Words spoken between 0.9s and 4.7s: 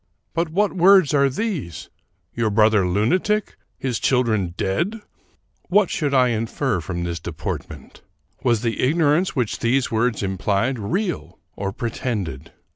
are these? Your brother lunatic! His children